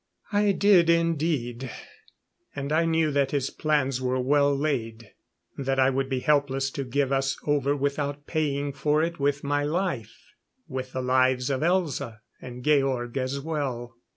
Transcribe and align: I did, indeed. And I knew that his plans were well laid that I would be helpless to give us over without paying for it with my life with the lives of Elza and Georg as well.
I 0.31 0.51
did, 0.53 0.89
indeed. 0.89 1.69
And 2.55 2.71
I 2.71 2.85
knew 2.85 3.11
that 3.11 3.29
his 3.29 3.51
plans 3.51 4.01
were 4.01 4.19
well 4.19 4.57
laid 4.57 5.11
that 5.59 5.77
I 5.77 5.91
would 5.91 6.09
be 6.09 6.21
helpless 6.21 6.71
to 6.71 6.83
give 6.83 7.11
us 7.11 7.37
over 7.45 7.75
without 7.75 8.25
paying 8.25 8.73
for 8.73 9.03
it 9.03 9.19
with 9.19 9.43
my 9.43 9.63
life 9.63 10.17
with 10.67 10.93
the 10.93 11.03
lives 11.03 11.51
of 11.51 11.61
Elza 11.61 12.21
and 12.41 12.63
Georg 12.65 13.15
as 13.15 13.39
well. 13.41 13.93